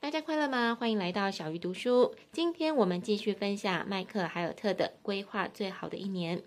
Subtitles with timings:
[0.00, 0.76] 大家快乐吗？
[0.78, 2.14] 欢迎来到小鱼读书。
[2.30, 6.38] 今天我们继续分享麦克海尔特的《规划最好的一年》。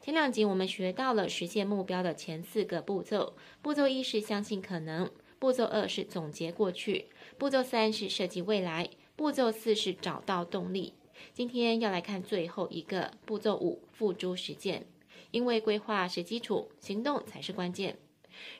[0.00, 3.36] 前两集我们学到了实现目标的前四个步骤。
[3.60, 10.94] 步骤一是相信可能，步骤二是总结过去，步骤三是设计未来，步骤四是找到动力。
[11.34, 14.86] 今天要来看最后一个步骤五，付诸实践。
[15.30, 17.98] 因为规划是基础，行动才是关键。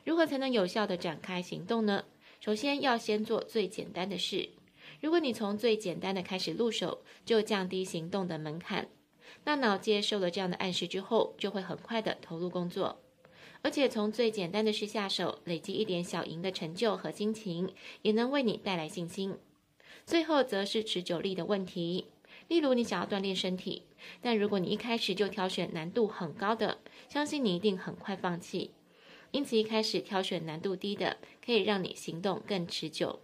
[0.03, 2.05] 如何才能有效地展开行动呢？
[2.45, 4.49] 首先要先做最简单的事。
[5.01, 8.87] 如果你从最简单的开始入手，就降低行动的门槛。
[9.43, 13.01] 大脑接受了这样的暗示之后，就会很快的投入工作。
[13.63, 19.39] 而且从最简单的事下手，累积一点小赢的成就和心情，也能为你带来信心。
[20.05, 22.05] 最后则是持久力的问题。
[22.47, 23.81] 例如你想要锻炼身体，
[24.21, 26.77] 但如果你一开始就挑选难度很高的，
[27.09, 28.69] 相信你一定很快放弃。
[29.31, 33.19] 因此，一开始挑选难度低的，可以让你行动更持久。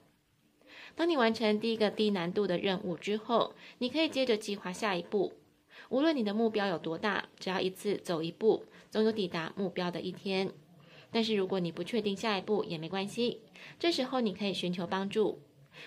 [0.95, 5.33] 当你完成第一个低难度的任务之后，你可以接着计划下一步。
[5.89, 10.51] 无论你的目标有多大，只要一次走一步，总有抵达目标的一天。
[11.11, 13.41] 但是，如果你不确定下一步也没关系，
[13.79, 15.41] 这时候你可以寻求帮助。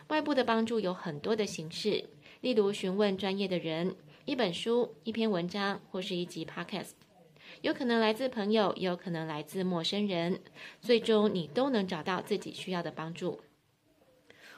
[0.08, 2.04] 外部的帮助有很多的形式，
[2.40, 3.94] 例如询问专业的人、
[4.24, 6.92] 一本书、一篇文章或是一集 Podcast。
[7.62, 10.40] 有可能来自朋友，也有可能来自陌生人，
[10.80, 13.40] 最终你都能找到自己需要的帮助。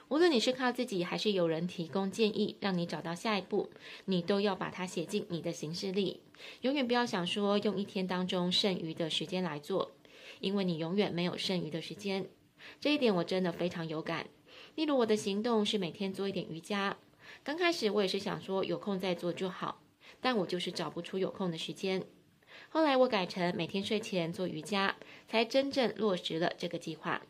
[0.09, 3.71] 无论你是靠自己，还是有人提供建议让你找到下一步，
[4.05, 6.21] 你都要把它写进你的行事历。
[6.61, 9.93] 永远不要想说用一天当中剩余的时间来做，
[10.41, 12.27] 因为你永远没有剩余的时间。
[12.81, 14.29] 这一点我真的非常有感。
[14.77, 16.97] 例如我的行动是每天做一点瑜伽，
[17.43, 19.83] 刚开始我也是想说有空再做就好，
[20.21, 22.05] 但我就是找不出有空的时间。
[22.69, 27.23] 后来我改成每天睡前做瑜伽，才真正落实了这个计划。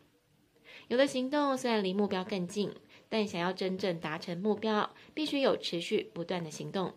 [0.89, 2.73] 有了行动，虽然离目标更近，
[3.09, 6.95] 但想要真正达成目标，必须有持续不断的行动。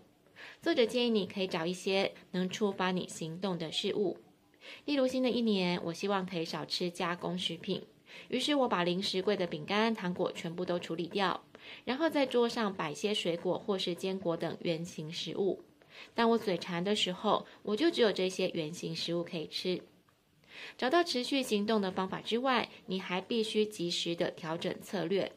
[0.61, 4.17] 作者建议你可以找一些能触发你行动的事物，
[4.85, 7.85] 例如新的一年，我希望可以少吃加工食品，
[8.29, 11.43] 于是我把零食柜的饼干、糖果全部都处理掉，
[11.83, 15.63] 然后在桌上摆些水果或是坚果等圆形食物。
[16.13, 19.81] 当我嘴馋的时候，我就只有这些原型食物可以吃。
[20.77, 25.31] 找到持续行动的方法之外，你还必须及时的调整策略，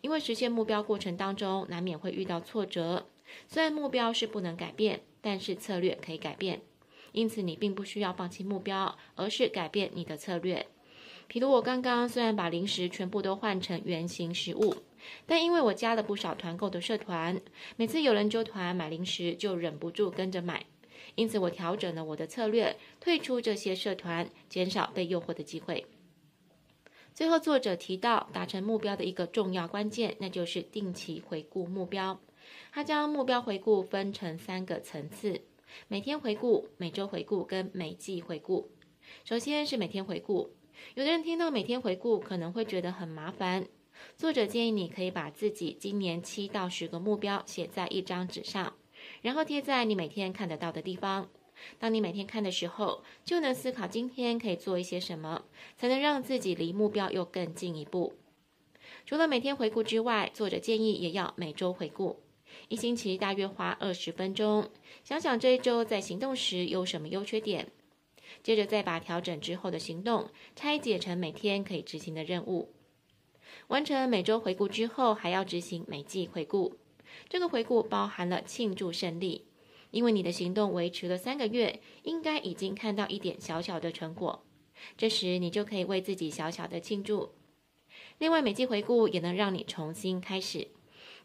[0.00, 3.06] 因为实现目标过程当中难免会遇到挫折。
[3.48, 6.60] 虽然目标是不能改变，但是策略可以改变。
[7.12, 10.66] 因此，你并不需要放弃目标，而是改变你的策略。
[11.26, 14.76] 比如我刚刚虽然把零食全部都换成原型食物，
[15.26, 17.40] 但因为我加了不少团购的社团，
[17.76, 20.66] 每次有人揪团买零食，就忍不住跟着买。
[21.16, 25.86] 因此我调整了我的策略，退出这些社团，减少被诱惑的机会。
[27.12, 32.20] 最后，作者提到达成目标的一个重要关键，那就是定期回顾目标。
[32.72, 35.42] 他将目标回顾分成三个层次：
[35.88, 38.70] 每天回顾、每周回顾跟每季回顾。
[39.24, 40.54] 首先是每天回顾。
[40.94, 43.66] 有的人听到每天回顾可能会觉得很麻烦，
[44.16, 48.74] 作者建议你可以把自己今年七到十个目标写在一张纸上，
[49.22, 51.28] 然后贴在你每天看得到的地方。
[51.78, 55.44] 当你每天看的时候，就能思考今天可以做一些什么，
[55.76, 58.14] 才能让自己离目标又更进一步。
[59.04, 62.20] 除了每天回顾之外，作者建议也要每周回顾，
[62.68, 64.70] 一星期大约花二十分钟，
[65.04, 67.68] 想想这一周在行动时有什么优缺点。
[68.42, 72.72] 接着再把调整之后的行动拆解成每天可以执行的任务。
[73.68, 76.76] 完成每周回顾之后，还要执行每季回顾。
[77.28, 79.46] 这个回顾包含了庆祝胜利，
[79.90, 84.44] 因为你的行动维持了三个月，应该已经看到一点小小的成果。
[84.96, 87.32] 这时你就可以为自己小小的庆祝。
[88.18, 90.68] 另外，每季回顾也能让你重新开始，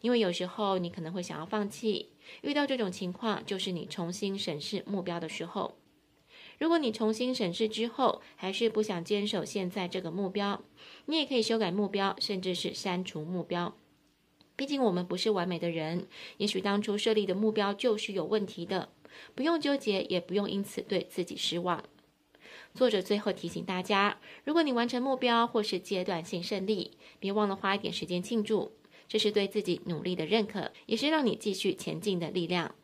[0.01, 2.09] 因为有时候你可能会想要放弃。
[2.41, 5.77] 遇到这种情况，就是你重新审视目标的时候。
[6.57, 10.63] 如果你重新审视之后，还是不想坚守现在这个目标，
[11.05, 13.75] 你也可以修改目标，甚至是删除目标。
[14.55, 16.07] 毕竟我们不是完美的人，
[16.37, 18.90] 也许当初设立的目标就是有问题的，
[19.34, 21.84] 不用纠结，也不用因此对自己失望。
[22.73, 28.72] 作者最后提醒大家，如果你完成目标或是阶段性胜利，别忘了花一点时间庆祝，
[29.09, 32.75] 这是对自己努力的认可，也是让你继续前进的力量。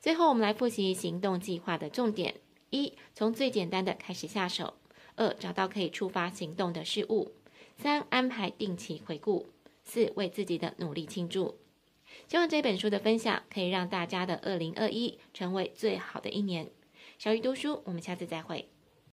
[0.00, 2.36] 最后，我们来复习行动计划的重点。
[2.72, 4.74] 一、从最简单的开始下手；
[5.14, 7.30] 二、找到可以触发行动的事物；
[7.76, 9.46] 三、安排定期回顾；
[9.84, 11.58] 四、为自己的努力庆祝。
[12.26, 16.70] 希望这本书的分享可以让大家的二零二一成为最好的一年。
[17.18, 18.71] 小鱼读书，我们下次再会。